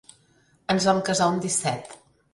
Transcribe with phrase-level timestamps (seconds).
[0.75, 1.97] Ens vam casar un disset.